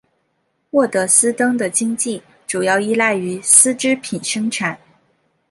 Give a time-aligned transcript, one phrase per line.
[0.71, 4.79] 沃德斯登的经济主要依赖于丝织品生产。